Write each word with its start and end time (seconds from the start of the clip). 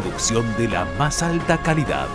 Producción 0.00 0.44
de 0.58 0.68
la 0.68 0.84
más 0.98 1.22
alta 1.22 1.56
calidad. 1.56 2.06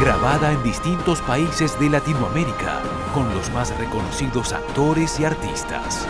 Grabada 0.00 0.52
en 0.52 0.62
distintos 0.62 1.20
países 1.20 1.78
de 1.78 1.90
Latinoamérica 1.90 2.80
con 3.12 3.28
los 3.34 3.52
más 3.52 3.76
reconocidos 3.76 4.54
actores 4.54 5.20
y 5.20 5.26
artistas. 5.26 6.06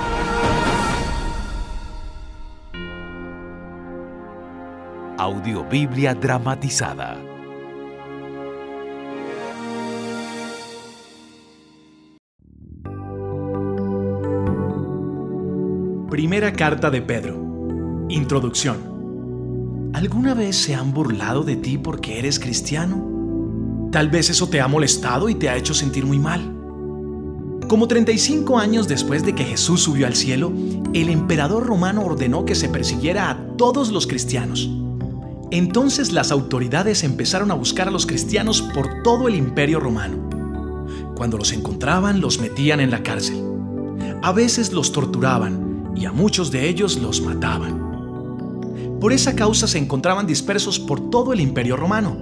Audiobiblia 5.18 6.14
dramatizada. 6.14 7.16
Primera 16.10 16.52
carta 16.52 16.90
de 16.90 17.02
Pedro. 17.02 18.06
Introducción. 18.08 18.93
¿Alguna 20.04 20.34
vez 20.34 20.56
se 20.56 20.74
han 20.74 20.92
burlado 20.92 21.44
de 21.44 21.56
ti 21.56 21.78
porque 21.78 22.18
eres 22.18 22.38
cristiano? 22.38 23.88
Tal 23.90 24.10
vez 24.10 24.28
eso 24.28 24.50
te 24.50 24.60
ha 24.60 24.68
molestado 24.68 25.30
y 25.30 25.34
te 25.34 25.48
ha 25.48 25.56
hecho 25.56 25.72
sentir 25.72 26.04
muy 26.04 26.18
mal. 26.18 26.42
Como 27.68 27.88
35 27.88 28.58
años 28.58 28.86
después 28.86 29.24
de 29.24 29.34
que 29.34 29.44
Jesús 29.44 29.80
subió 29.80 30.06
al 30.06 30.14
cielo, 30.14 30.52
el 30.92 31.08
emperador 31.08 31.64
romano 31.66 32.02
ordenó 32.02 32.44
que 32.44 32.54
se 32.54 32.68
persiguiera 32.68 33.30
a 33.30 33.56
todos 33.56 33.92
los 33.92 34.06
cristianos. 34.06 34.68
Entonces 35.50 36.12
las 36.12 36.30
autoridades 36.30 37.02
empezaron 37.02 37.50
a 37.50 37.54
buscar 37.54 37.88
a 37.88 37.90
los 37.90 38.04
cristianos 38.04 38.60
por 38.60 39.02
todo 39.02 39.26
el 39.26 39.36
imperio 39.36 39.80
romano. 39.80 40.28
Cuando 41.16 41.38
los 41.38 41.50
encontraban, 41.52 42.20
los 42.20 42.40
metían 42.40 42.80
en 42.80 42.90
la 42.90 43.02
cárcel. 43.02 43.42
A 44.22 44.32
veces 44.32 44.70
los 44.70 44.92
torturaban 44.92 45.94
y 45.96 46.04
a 46.04 46.12
muchos 46.12 46.50
de 46.50 46.68
ellos 46.68 46.98
los 46.98 47.22
mataban. 47.22 47.83
Por 49.04 49.12
esa 49.12 49.36
causa 49.36 49.66
se 49.66 49.76
encontraban 49.76 50.26
dispersos 50.26 50.80
por 50.80 51.10
todo 51.10 51.34
el 51.34 51.40
imperio 51.40 51.76
romano. 51.76 52.16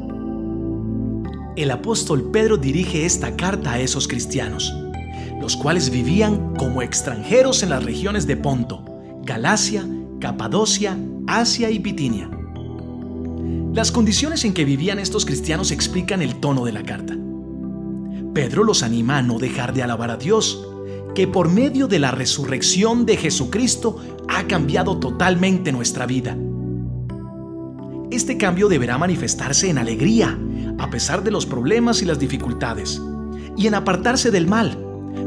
El 1.55 1.71
apóstol 1.71 2.33
Pedro 2.33 2.57
dirige 2.57 3.07
esta 3.07 3.37
carta 3.37 3.75
a 3.75 3.81
esos 3.81 4.09
cristianos, 4.09 4.75
los 5.41 5.57
cuales 5.57 5.91
vivían 5.91 6.57
como 6.57 6.83
extranjeros 6.83 7.63
en 7.63 7.71
las 7.71 7.85
regiones 7.85 8.27
de 8.27 8.37
Ponto, 8.37 8.85
Galacia, 9.23 9.87
Capadocia, 10.19 10.99
Asia 11.29 11.71
y 11.71 11.79
Bitinia. 11.79 12.29
Las 13.73 13.93
condiciones 13.93 14.45
en 14.45 14.53
que 14.53 14.65
vivían 14.65 14.99
estos 14.99 15.25
cristianos 15.25 15.71
explican 15.71 16.21
el 16.21 16.41
tono 16.41 16.65
de 16.65 16.73
la 16.73 16.83
carta. 16.83 17.17
Pedro 18.35 18.65
los 18.65 18.83
anima 18.83 19.19
a 19.19 19.23
no 19.23 19.39
dejar 19.39 19.73
de 19.73 19.85
alabar 19.85 20.11
a 20.11 20.17
Dios, 20.17 20.67
que 21.15 21.29
por 21.29 21.49
medio 21.49 21.87
de 21.87 22.01
la 22.01 22.11
resurrección 22.11 23.07
de 23.07 23.19
Jesucristo 23.19 24.01
ha 24.29 24.49
cambiado 24.49 24.99
totalmente 24.99 25.71
nuestra 25.71 26.07
vida 26.07 26.37
este 28.15 28.37
cambio 28.37 28.69
deberá 28.69 28.99
manifestarse 28.99 29.69
en 29.71 29.79
alegría, 29.79 30.39
a 30.79 30.91
pesar 30.91 31.23
de 31.23 31.31
los 31.31 31.47
problemas 31.47 32.03
y 32.03 32.05
las 32.05 32.19
dificultades, 32.19 33.01
y 33.57 33.67
en 33.67 33.75
apartarse 33.75 34.31
del 34.31 34.47
mal, 34.47 34.79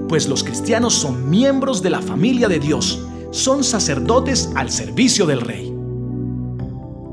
pues 0.08 0.28
los 0.28 0.44
cristianos 0.44 0.94
son 0.94 1.30
miembros 1.30 1.82
de 1.82 1.90
la 1.90 2.02
familia 2.02 2.48
de 2.48 2.60
Dios, 2.60 3.06
son 3.32 3.64
sacerdotes 3.64 4.50
al 4.56 4.72
servicio 4.72 5.26
del 5.26 5.42
Rey. 5.42 5.74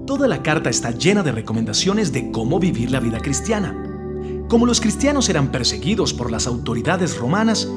Toda 0.07 0.29
la 0.29 0.43
carta 0.43 0.71
está 0.71 0.91
llena 0.91 1.23
de 1.23 1.33
recomendaciones 1.33 2.13
de 2.13 2.31
cómo 2.31 2.59
vivir 2.59 2.91
la 2.91 3.01
vida 3.01 3.19
cristiana. 3.21 3.75
Como 4.49 4.67
los 4.67 4.81
cristianos 4.81 5.29
eran 5.29 5.51
perseguidos 5.51 6.13
por 6.13 6.31
las 6.31 6.47
autoridades 6.47 7.17
romanas, 7.17 7.69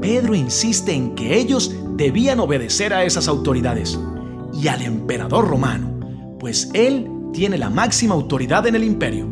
Pedro 0.00 0.34
insiste 0.34 0.92
en 0.92 1.14
que 1.14 1.38
ellos 1.38 1.74
debían 1.96 2.40
obedecer 2.40 2.94
a 2.94 3.04
esas 3.04 3.28
autoridades 3.28 3.98
y 4.54 4.68
al 4.68 4.82
emperador 4.82 5.48
romano, 5.48 5.90
pues 6.38 6.70
él 6.72 7.10
tiene 7.32 7.58
la 7.58 7.70
máxima 7.70 8.14
autoridad 8.14 8.66
en 8.66 8.74
el 8.74 8.84
imperio. 8.84 9.28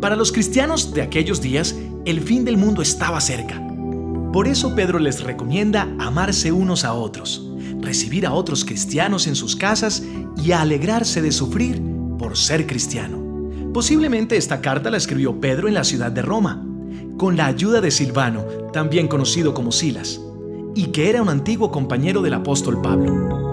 Para 0.00 0.16
los 0.16 0.32
cristianos 0.32 0.94
de 0.94 1.02
aquellos 1.02 1.40
días, 1.40 1.76
el 2.04 2.20
fin 2.20 2.44
del 2.44 2.56
mundo 2.56 2.82
estaba 2.82 3.20
cerca. 3.20 3.62
Por 4.32 4.46
eso 4.46 4.74
Pedro 4.74 4.98
les 4.98 5.22
recomienda 5.22 5.88
amarse 5.98 6.52
unos 6.52 6.84
a 6.84 6.94
otros, 6.94 7.50
recibir 7.80 8.26
a 8.26 8.32
otros 8.32 8.64
cristianos 8.64 9.26
en 9.26 9.34
sus 9.34 9.56
casas 9.56 10.02
y 10.42 10.52
alegrarse 10.52 11.20
de 11.20 11.32
sufrir 11.32 11.82
por 12.18 12.36
ser 12.36 12.66
cristiano. 12.66 13.18
Posiblemente 13.74 14.36
esta 14.36 14.60
carta 14.60 14.90
la 14.90 14.96
escribió 14.96 15.40
Pedro 15.40 15.68
en 15.68 15.74
la 15.74 15.84
ciudad 15.84 16.12
de 16.12 16.22
Roma, 16.22 16.64
con 17.18 17.36
la 17.36 17.46
ayuda 17.46 17.80
de 17.80 17.90
Silvano, 17.90 18.44
también 18.72 19.06
conocido 19.06 19.52
como 19.52 19.72
Silas, 19.72 20.20
y 20.74 20.86
que 20.86 21.10
era 21.10 21.22
un 21.22 21.28
antiguo 21.28 21.70
compañero 21.70 22.22
del 22.22 22.34
apóstol 22.34 22.80
Pablo. 22.80 23.49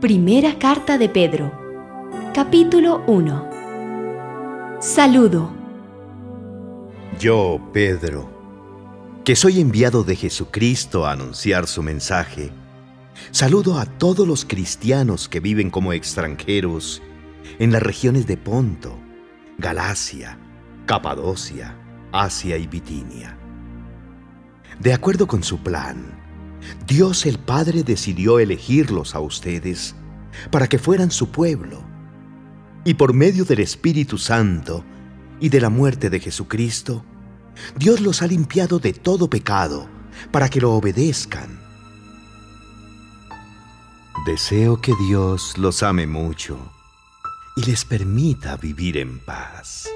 Primera 0.00 0.60
carta 0.60 0.96
de 0.96 1.08
Pedro, 1.08 1.50
capítulo 2.32 3.02
1. 3.08 4.78
Saludo. 4.80 5.50
Yo, 7.18 7.60
Pedro, 7.72 8.30
que 9.24 9.34
soy 9.34 9.60
enviado 9.60 10.04
de 10.04 10.14
Jesucristo 10.14 11.04
a 11.04 11.10
anunciar 11.10 11.66
su 11.66 11.82
mensaje, 11.82 12.52
saludo 13.32 13.76
a 13.76 13.86
todos 13.86 14.24
los 14.24 14.44
cristianos 14.44 15.28
que 15.28 15.40
viven 15.40 15.68
como 15.68 15.92
extranjeros 15.92 17.02
en 17.58 17.72
las 17.72 17.82
regiones 17.82 18.28
de 18.28 18.36
Ponto, 18.36 18.96
Galacia, 19.58 20.38
Capadocia, 20.86 21.74
Asia 22.12 22.56
y 22.56 22.68
Bitinia. 22.68 23.36
De 24.78 24.92
acuerdo 24.92 25.26
con 25.26 25.42
su 25.42 25.58
plan, 25.58 26.17
Dios 26.86 27.26
el 27.26 27.38
Padre 27.38 27.82
decidió 27.82 28.38
elegirlos 28.38 29.14
a 29.14 29.20
ustedes 29.20 29.94
para 30.50 30.68
que 30.68 30.78
fueran 30.78 31.10
su 31.10 31.30
pueblo. 31.30 31.82
Y 32.84 32.94
por 32.94 33.12
medio 33.12 33.44
del 33.44 33.60
Espíritu 33.60 34.18
Santo 34.18 34.84
y 35.40 35.48
de 35.48 35.60
la 35.60 35.68
muerte 35.68 36.10
de 36.10 36.20
Jesucristo, 36.20 37.04
Dios 37.76 38.00
los 38.00 38.22
ha 38.22 38.26
limpiado 38.26 38.78
de 38.78 38.92
todo 38.92 39.28
pecado 39.28 39.88
para 40.30 40.48
que 40.48 40.60
lo 40.60 40.72
obedezcan. 40.72 41.60
Deseo 44.26 44.80
que 44.80 44.92
Dios 45.08 45.56
los 45.56 45.82
ame 45.82 46.06
mucho 46.06 46.58
y 47.56 47.64
les 47.64 47.84
permita 47.84 48.56
vivir 48.56 48.96
en 48.98 49.18
paz. 49.20 49.88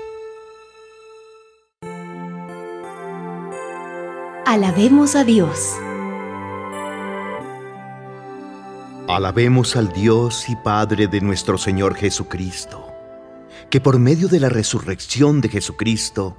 Alabemos 4.46 5.14
a 5.14 5.24
Dios. 5.24 5.76
Alabemos 9.08 9.74
al 9.74 9.92
Dios 9.92 10.48
y 10.48 10.54
Padre 10.54 11.08
de 11.08 11.20
nuestro 11.20 11.58
Señor 11.58 11.96
Jesucristo, 11.96 12.86
que 13.68 13.80
por 13.80 13.98
medio 13.98 14.28
de 14.28 14.38
la 14.38 14.48
resurrección 14.48 15.40
de 15.40 15.48
Jesucristo 15.48 16.36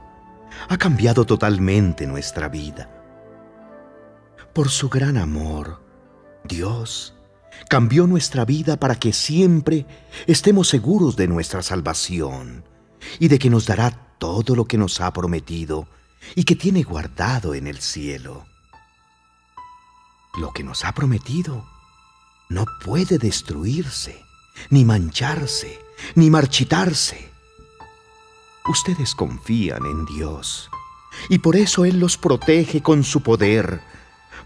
ha 0.70 0.78
cambiado 0.78 1.26
totalmente 1.26 2.08
nuestra 2.08 2.48
vida. 2.48 2.90
Por 4.54 4.70
su 4.70 4.88
gran 4.88 5.18
amor, 5.18 5.84
Dios 6.46 7.16
cambió 7.70 8.08
nuestra 8.08 8.46
vida 8.46 8.78
para 8.78 8.96
que 8.96 9.12
siempre 9.12 9.86
estemos 10.26 10.70
seguros 10.70 11.18
de 11.18 11.28
nuestra 11.28 11.62
salvación 11.64 12.64
y 13.20 13.28
de 13.28 13.40
que 13.40 13.50
nos 13.50 13.66
dará 13.66 14.16
todo 14.18 14.56
lo 14.56 14.66
que 14.66 14.78
nos 14.78 15.02
ha 15.02 15.12
prometido 15.12 15.86
y 16.34 16.46
que 16.46 16.56
tiene 16.56 16.84
guardado 16.84 17.56
en 17.56 17.68
el 17.68 17.80
cielo. 17.80 18.46
Lo 20.40 20.54
que 20.54 20.64
nos 20.64 20.86
ha 20.86 20.94
prometido 20.94 21.66
no 22.54 22.66
puede 22.84 23.18
destruirse, 23.18 24.24
ni 24.70 24.86
mancharse, 24.86 25.80
ni 26.16 26.30
marchitarse. 26.30 27.30
Ustedes 28.68 29.16
confían 29.16 29.86
en 29.86 30.06
Dios 30.06 30.70
y 31.30 31.40
por 31.40 31.56
eso 31.56 31.84
Él 31.84 32.00
los 32.00 32.18
protege 32.18 32.82
con 32.82 33.04
su 33.04 33.22
poder, 33.22 33.82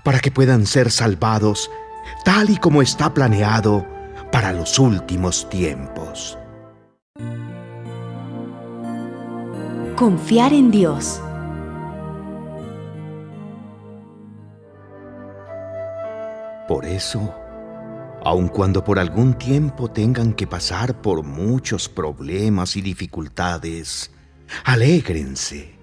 para 0.03 0.19
que 0.19 0.31
puedan 0.31 0.65
ser 0.65 0.89
salvados 0.91 1.69
tal 2.23 2.49
y 2.49 2.57
como 2.57 2.81
está 2.81 3.13
planeado 3.13 3.85
para 4.31 4.53
los 4.53 4.79
últimos 4.79 5.49
tiempos. 5.49 6.37
Confiar 9.95 10.53
en 10.53 10.71
Dios. 10.71 11.21
Por 16.67 16.85
eso, 16.85 17.33
aun 18.27 18.49
cuando 18.49 18.83
por 18.83 18.99
algún 18.99 19.35
tiempo 19.35 19.89
tengan 19.89 20.33
que 20.33 20.47
pasar 20.47 21.01
por 21.01 21.23
muchos 21.23 21.87
problemas 21.87 22.75
y 22.75 22.81
dificultades, 22.81 24.11
alégrense. 24.65 25.77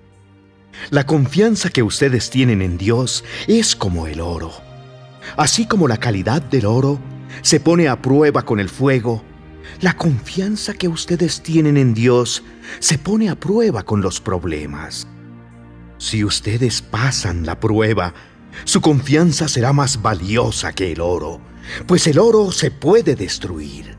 La 0.90 1.06
confianza 1.06 1.70
que 1.70 1.82
ustedes 1.82 2.28
tienen 2.28 2.60
en 2.60 2.76
Dios 2.76 3.24
es 3.46 3.74
como 3.74 4.06
el 4.06 4.20
oro. 4.20 4.52
Así 5.38 5.64
como 5.64 5.88
la 5.88 5.96
calidad 5.96 6.42
del 6.42 6.66
oro 6.66 7.00
se 7.40 7.60
pone 7.60 7.88
a 7.88 8.02
prueba 8.02 8.42
con 8.42 8.60
el 8.60 8.68
fuego, 8.68 9.24
la 9.80 9.96
confianza 9.96 10.74
que 10.74 10.88
ustedes 10.88 11.42
tienen 11.42 11.78
en 11.78 11.94
Dios 11.94 12.42
se 12.78 12.98
pone 12.98 13.30
a 13.30 13.36
prueba 13.36 13.84
con 13.84 14.02
los 14.02 14.20
problemas. 14.20 15.06
Si 15.96 16.22
ustedes 16.22 16.82
pasan 16.82 17.46
la 17.46 17.58
prueba, 17.58 18.12
su 18.62 18.80
confianza 18.80 19.48
será 19.48 19.72
más 19.72 20.00
valiosa 20.00 20.72
que 20.72 20.92
el 20.92 21.00
oro, 21.00 21.40
pues 21.86 22.06
el 22.06 22.18
oro 22.18 22.52
se 22.52 22.70
puede 22.70 23.14
destruir. 23.16 23.96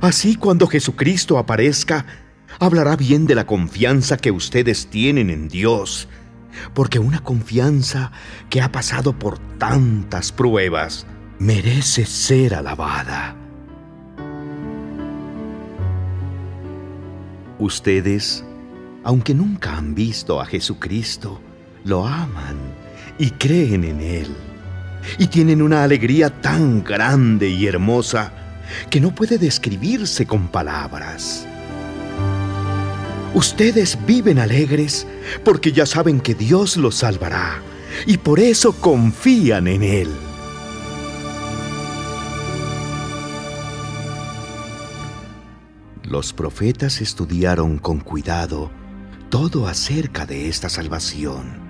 Así 0.00 0.36
cuando 0.36 0.66
Jesucristo 0.66 1.36
aparezca, 1.36 2.06
hablará 2.58 2.96
bien 2.96 3.26
de 3.26 3.34
la 3.34 3.46
confianza 3.46 4.16
que 4.16 4.30
ustedes 4.30 4.88
tienen 4.88 5.30
en 5.30 5.48
Dios, 5.48 6.08
porque 6.74 6.98
una 6.98 7.22
confianza 7.22 8.12
que 8.48 8.60
ha 8.60 8.72
pasado 8.72 9.18
por 9.18 9.38
tantas 9.58 10.32
pruebas 10.32 11.06
merece 11.38 12.06
ser 12.06 12.54
alabada. 12.54 13.36
Ustedes, 17.58 18.44
aunque 19.04 19.34
nunca 19.34 19.76
han 19.76 19.94
visto 19.94 20.40
a 20.40 20.46
Jesucristo, 20.46 21.40
lo 21.84 22.06
aman 22.06 22.56
y 23.18 23.30
creen 23.30 23.84
en 23.84 24.00
Él. 24.00 24.36
Y 25.18 25.26
tienen 25.26 25.62
una 25.62 25.82
alegría 25.82 26.30
tan 26.30 26.84
grande 26.84 27.48
y 27.48 27.66
hermosa 27.66 28.32
que 28.88 29.00
no 29.00 29.14
puede 29.14 29.38
describirse 29.38 30.26
con 30.26 30.48
palabras. 30.48 31.46
Ustedes 33.34 33.98
viven 34.06 34.38
alegres 34.38 35.06
porque 35.44 35.72
ya 35.72 35.86
saben 35.86 36.20
que 36.20 36.34
Dios 36.34 36.76
los 36.76 36.96
salvará 36.96 37.60
y 38.06 38.18
por 38.18 38.40
eso 38.40 38.72
confían 38.72 39.68
en 39.68 39.82
Él. 39.82 40.08
Los 46.02 46.32
profetas 46.32 47.00
estudiaron 47.00 47.78
con 47.78 48.00
cuidado 48.00 48.70
todo 49.30 49.68
acerca 49.68 50.26
de 50.26 50.48
esta 50.48 50.68
salvación 50.68 51.69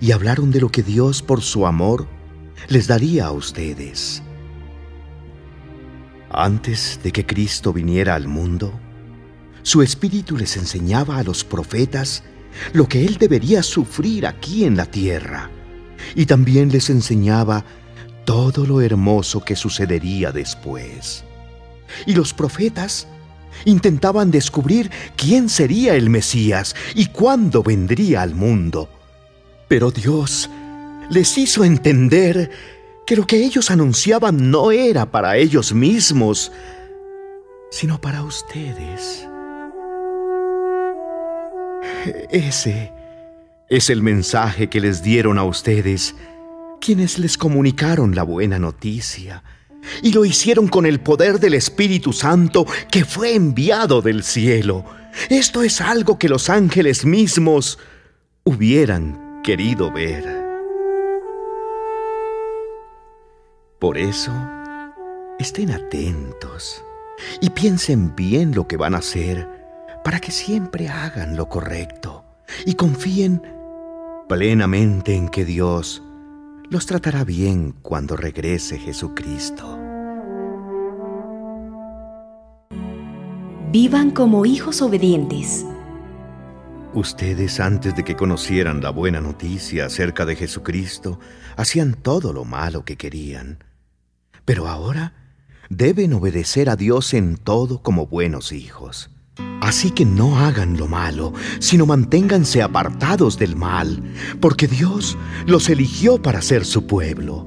y 0.00 0.12
hablaron 0.12 0.50
de 0.50 0.60
lo 0.60 0.70
que 0.70 0.82
Dios 0.82 1.22
por 1.22 1.42
su 1.42 1.66
amor 1.66 2.06
les 2.68 2.86
daría 2.86 3.26
a 3.26 3.32
ustedes. 3.32 4.22
Antes 6.30 7.00
de 7.02 7.12
que 7.12 7.24
Cristo 7.24 7.72
viniera 7.72 8.14
al 8.14 8.28
mundo, 8.28 8.78
su 9.62 9.82
espíritu 9.82 10.36
les 10.36 10.56
enseñaba 10.56 11.18
a 11.18 11.22
los 11.22 11.44
profetas 11.44 12.22
lo 12.72 12.88
que 12.88 13.04
Él 13.04 13.16
debería 13.18 13.62
sufrir 13.62 14.26
aquí 14.26 14.64
en 14.64 14.76
la 14.76 14.86
tierra, 14.86 15.50
y 16.14 16.26
también 16.26 16.70
les 16.70 16.90
enseñaba 16.90 17.64
todo 18.24 18.66
lo 18.66 18.80
hermoso 18.80 19.42
que 19.44 19.56
sucedería 19.56 20.32
después. 20.32 21.24
Y 22.06 22.14
los 22.14 22.34
profetas 22.34 23.06
intentaban 23.64 24.30
descubrir 24.30 24.90
quién 25.16 25.48
sería 25.48 25.94
el 25.94 26.10
Mesías 26.10 26.74
y 26.94 27.06
cuándo 27.06 27.62
vendría 27.62 28.22
al 28.22 28.34
mundo. 28.34 28.90
Pero 29.68 29.90
Dios 29.90 30.48
les 31.10 31.36
hizo 31.38 31.64
entender 31.64 32.50
que 33.06 33.16
lo 33.16 33.26
que 33.26 33.44
ellos 33.44 33.70
anunciaban 33.70 34.50
no 34.50 34.72
era 34.72 35.06
para 35.10 35.36
ellos 35.36 35.72
mismos, 35.72 36.52
sino 37.70 38.00
para 38.00 38.22
ustedes. 38.22 39.28
Ese 42.30 42.92
es 43.68 43.90
el 43.90 44.02
mensaje 44.02 44.68
que 44.68 44.80
les 44.80 45.02
dieron 45.02 45.38
a 45.38 45.44
ustedes, 45.44 46.14
quienes 46.80 47.18
les 47.18 47.36
comunicaron 47.38 48.14
la 48.14 48.22
buena 48.22 48.58
noticia, 48.58 49.42
y 50.02 50.12
lo 50.12 50.24
hicieron 50.24 50.68
con 50.68 50.86
el 50.86 51.00
poder 51.00 51.38
del 51.38 51.54
Espíritu 51.54 52.12
Santo 52.12 52.66
que 52.90 53.04
fue 53.04 53.34
enviado 53.34 54.02
del 54.02 54.24
cielo. 54.24 54.84
Esto 55.28 55.62
es 55.62 55.80
algo 55.80 56.18
que 56.18 56.28
los 56.28 56.50
ángeles 56.50 57.04
mismos 57.04 57.78
hubieran 58.44 59.25
querido 59.46 59.92
ver. 59.92 60.24
Por 63.78 63.96
eso, 63.96 64.32
estén 65.38 65.70
atentos 65.70 66.84
y 67.40 67.50
piensen 67.50 68.16
bien 68.16 68.56
lo 68.56 68.66
que 68.66 68.76
van 68.76 68.96
a 68.96 68.98
hacer 68.98 69.48
para 70.02 70.18
que 70.18 70.32
siempre 70.32 70.88
hagan 70.88 71.36
lo 71.36 71.48
correcto 71.48 72.24
y 72.64 72.74
confíen 72.74 73.40
plenamente 74.28 75.14
en 75.14 75.28
que 75.28 75.44
Dios 75.44 76.02
los 76.68 76.86
tratará 76.86 77.22
bien 77.22 77.72
cuando 77.82 78.16
regrese 78.16 78.80
Jesucristo. 78.80 79.78
Vivan 83.70 84.10
como 84.10 84.44
hijos 84.44 84.82
obedientes. 84.82 85.64
Ustedes 86.96 87.60
antes 87.60 87.94
de 87.94 88.04
que 88.04 88.16
conocieran 88.16 88.80
la 88.80 88.88
buena 88.88 89.20
noticia 89.20 89.84
acerca 89.84 90.24
de 90.24 90.34
Jesucristo, 90.34 91.20
hacían 91.54 91.92
todo 91.92 92.32
lo 92.32 92.46
malo 92.46 92.86
que 92.86 92.96
querían. 92.96 93.62
Pero 94.46 94.66
ahora 94.66 95.12
deben 95.68 96.14
obedecer 96.14 96.70
a 96.70 96.76
Dios 96.76 97.12
en 97.12 97.36
todo 97.36 97.82
como 97.82 98.06
buenos 98.06 98.50
hijos. 98.50 99.10
Así 99.60 99.90
que 99.90 100.06
no 100.06 100.38
hagan 100.38 100.78
lo 100.78 100.86
malo, 100.88 101.34
sino 101.58 101.84
manténganse 101.84 102.62
apartados 102.62 103.38
del 103.38 103.56
mal, 103.56 104.02
porque 104.40 104.66
Dios 104.66 105.18
los 105.44 105.68
eligió 105.68 106.22
para 106.22 106.40
ser 106.40 106.64
su 106.64 106.86
pueblo. 106.86 107.46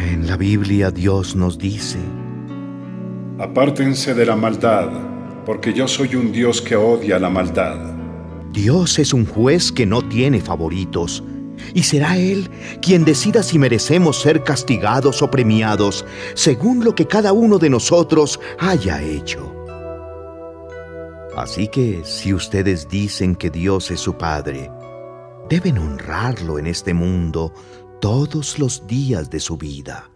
En 0.00 0.28
la 0.28 0.36
Biblia 0.36 0.92
Dios 0.92 1.34
nos 1.34 1.58
dice, 1.58 1.98
Apártense 3.40 4.14
de 4.14 4.26
la 4.26 4.36
maldad, 4.36 4.90
porque 5.44 5.72
yo 5.72 5.88
soy 5.88 6.14
un 6.14 6.30
Dios 6.30 6.62
que 6.62 6.76
odia 6.76 7.18
la 7.18 7.30
maldad. 7.30 7.97
Dios 8.52 8.98
es 8.98 9.12
un 9.12 9.26
juez 9.26 9.70
que 9.72 9.86
no 9.86 10.02
tiene 10.02 10.40
favoritos, 10.40 11.22
y 11.74 11.82
será 11.82 12.16
Él 12.16 12.50
quien 12.80 13.04
decida 13.04 13.42
si 13.42 13.58
merecemos 13.58 14.20
ser 14.20 14.42
castigados 14.42 15.22
o 15.22 15.30
premiados, 15.30 16.04
según 16.34 16.84
lo 16.84 16.94
que 16.94 17.06
cada 17.06 17.32
uno 17.32 17.58
de 17.58 17.70
nosotros 17.70 18.40
haya 18.58 19.02
hecho. 19.02 19.54
Así 21.36 21.68
que 21.68 22.02
si 22.04 22.34
ustedes 22.34 22.88
dicen 22.88 23.36
que 23.36 23.50
Dios 23.50 23.90
es 23.90 24.00
su 24.00 24.14
Padre, 24.14 24.70
deben 25.48 25.78
honrarlo 25.78 26.58
en 26.58 26.66
este 26.66 26.94
mundo 26.94 27.52
todos 28.00 28.58
los 28.58 28.86
días 28.86 29.30
de 29.30 29.40
su 29.40 29.56
vida 29.56 30.10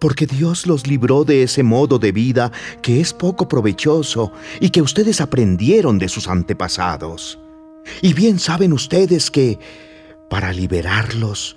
porque 0.00 0.26
Dios 0.26 0.66
los 0.66 0.86
libró 0.86 1.24
de 1.24 1.44
ese 1.44 1.62
modo 1.62 1.98
de 1.98 2.10
vida 2.10 2.50
que 2.82 3.00
es 3.00 3.12
poco 3.12 3.46
provechoso 3.46 4.32
y 4.58 4.70
que 4.70 4.82
ustedes 4.82 5.20
aprendieron 5.20 5.98
de 5.98 6.08
sus 6.08 6.26
antepasados. 6.26 7.38
Y 8.02 8.14
bien 8.14 8.38
saben 8.38 8.72
ustedes 8.72 9.30
que, 9.30 9.58
para 10.28 10.52
liberarlos, 10.52 11.56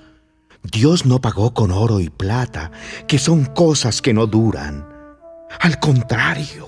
Dios 0.62 1.06
no 1.06 1.22
pagó 1.22 1.54
con 1.54 1.72
oro 1.72 2.00
y 2.00 2.10
plata, 2.10 2.72
que 3.08 3.18
son 3.18 3.46
cosas 3.46 4.02
que 4.02 4.14
no 4.14 4.28
duran. 4.28 4.88
Al 5.60 5.80
contrario, 5.80 6.68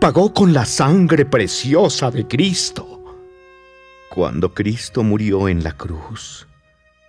pagó 0.00 0.32
con 0.32 0.52
la 0.52 0.64
sangre 0.64 1.26
preciosa 1.26 2.10
de 2.10 2.26
Cristo. 2.26 3.02
Cuando 4.10 4.54
Cristo 4.54 5.02
murió 5.02 5.48
en 5.48 5.62
la 5.62 5.72
cruz, 5.72 6.46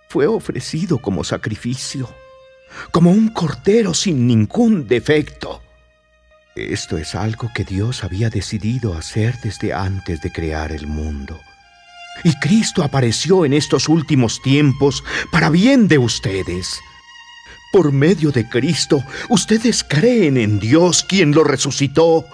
fue 0.08 0.26
ofrecido 0.26 0.98
como 0.98 1.24
sacrificio 1.24 2.08
como 2.90 3.10
un 3.10 3.28
cordero 3.28 3.94
sin 3.94 4.26
ningún 4.26 4.86
defecto. 4.86 5.62
Esto 6.54 6.96
es 6.96 7.14
algo 7.14 7.50
que 7.54 7.64
Dios 7.64 8.04
había 8.04 8.30
decidido 8.30 8.94
hacer 8.94 9.38
desde 9.42 9.72
antes 9.72 10.20
de 10.22 10.32
crear 10.32 10.72
el 10.72 10.86
mundo. 10.86 11.38
Y 12.24 12.34
Cristo 12.38 12.82
apareció 12.82 13.44
en 13.44 13.52
estos 13.52 13.88
últimos 13.88 14.40
tiempos 14.40 15.04
para 15.30 15.50
bien 15.50 15.86
de 15.86 15.98
ustedes. 15.98 16.80
Por 17.72 17.92
medio 17.92 18.32
de 18.32 18.48
Cristo, 18.48 19.04
ustedes 19.28 19.84
creen 19.84 20.38
en 20.38 20.58
Dios 20.58 21.04
quien 21.04 21.32
lo 21.32 21.44
resucitó 21.44 22.26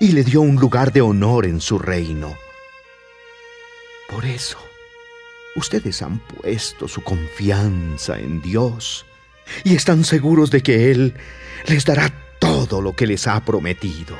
y 0.00 0.12
le 0.12 0.24
dio 0.24 0.40
un 0.40 0.56
lugar 0.56 0.92
de 0.92 1.02
honor 1.02 1.44
en 1.44 1.60
su 1.60 1.78
reino. 1.78 2.34
Por 4.08 4.24
eso, 4.24 4.58
Ustedes 5.56 6.02
han 6.02 6.18
puesto 6.18 6.86
su 6.86 7.02
confianza 7.02 8.18
en 8.18 8.42
Dios 8.42 9.06
y 9.64 9.74
están 9.74 10.04
seguros 10.04 10.50
de 10.50 10.62
que 10.62 10.90
Él 10.90 11.14
les 11.66 11.84
dará 11.84 12.12
todo 12.38 12.80
lo 12.80 12.94
que 12.94 13.06
les 13.06 13.26
ha 13.26 13.44
prometido. 13.44 14.16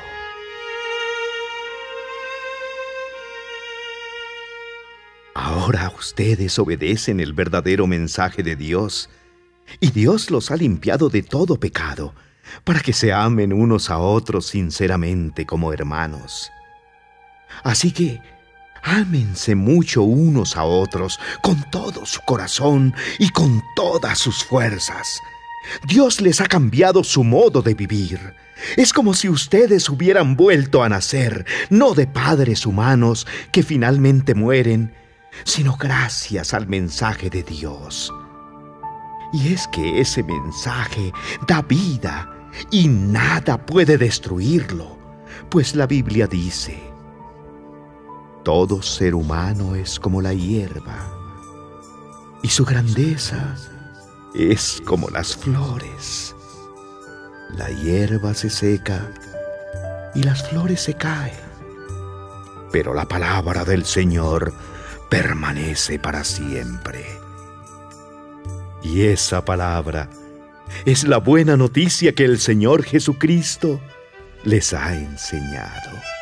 Ahora 5.33 5.91
ustedes 5.97 6.57
obedecen 6.57 7.19
el 7.19 7.33
verdadero 7.33 7.87
mensaje 7.87 8.41
de 8.41 8.55
Dios 8.55 9.09
y 9.79 9.91
Dios 9.91 10.31
los 10.31 10.49
ha 10.49 10.55
limpiado 10.55 11.09
de 11.09 11.21
todo 11.21 11.59
pecado 11.59 12.13
para 12.63 12.79
que 12.79 12.93
se 12.93 13.13
amen 13.13 13.53
unos 13.53 13.89
a 13.89 13.99
otros 13.99 14.47
sinceramente 14.47 15.45
como 15.45 15.73
hermanos. 15.73 16.49
Así 17.63 17.91
que 17.91 18.19
ámense 18.87 19.53
mucho 19.55 20.03
unos 20.03 20.55
a 20.55 20.63
otros 20.63 21.19
con 21.41 21.63
todo 21.69 22.05
su 22.05 22.21
corazón 22.21 22.95
y 23.19 23.29
con 23.29 23.61
todas 23.75 24.17
sus 24.17 24.43
fuerzas. 24.43 25.19
Dios 25.85 26.21
les 26.21 26.39
ha 26.39 26.45
cambiado 26.45 27.03
su 27.03 27.23
modo 27.23 27.61
de 27.61 27.73
vivir. 27.73 28.35
Es 28.77 28.93
como 28.93 29.13
si 29.13 29.27
ustedes 29.29 29.89
hubieran 29.89 30.35
vuelto 30.35 30.83
a 30.83 30.89
nacer, 30.89 31.45
no 31.69 31.93
de 31.93 32.07
padres 32.07 32.65
humanos 32.65 33.27
que 33.51 33.61
finalmente 33.61 34.33
mueren, 34.33 34.93
sino 35.43 35.75
gracias 35.75 36.53
al 36.53 36.67
mensaje 36.67 37.29
de 37.29 37.43
Dios. 37.43 38.13
Y 39.33 39.53
es 39.53 39.67
que 39.67 39.99
ese 39.99 40.23
mensaje 40.23 41.11
da 41.47 41.61
vida 41.61 42.33
y 42.71 42.87
nada 42.87 43.57
puede 43.65 43.97
destruirlo, 43.97 44.97
pues 45.49 45.75
la 45.75 45.85
Biblia 45.85 46.27
dice, 46.27 46.81
todo 48.47 48.81
ser 48.81 49.13
humano 49.13 49.75
es 49.75 49.99
como 49.99 50.21
la 50.21 50.33
hierba, 50.33 51.05
y 52.41 52.47
su 52.47 52.63
grandeza 52.63 53.57
es 54.33 54.81
como 54.85 55.09
las 55.09 55.35
flores. 55.35 56.33
La 57.57 57.67
hierba 57.67 58.33
se 58.33 58.49
seca 58.49 59.11
y 60.15 60.23
las 60.23 60.47
flores 60.47 60.79
se 60.79 60.93
caen, 60.93 61.35
pero 62.71 62.93
la 62.93 63.03
palabra 63.05 63.65
del 63.65 63.83
Señor 63.83 64.53
permanece 65.09 65.99
para 65.99 66.23
siempre. 66.23 67.05
Y 68.81 69.07
esa 69.07 69.43
palabra 69.43 70.09
es 70.85 71.03
la 71.03 71.17
buena 71.17 71.57
noticia 71.57 72.15
que 72.15 72.23
el 72.23 72.39
Señor 72.39 72.83
Jesucristo 72.83 73.81
les 74.45 74.73
ha 74.73 74.95
enseñado. 74.95 76.16